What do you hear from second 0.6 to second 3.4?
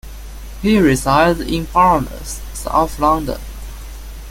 He resides in Barnes, south London.